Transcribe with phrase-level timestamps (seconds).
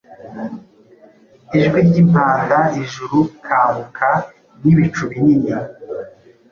[1.57, 4.09] Ijwi ryimpanda ijuru Kanguka
[4.63, 5.53] n’ibicu binini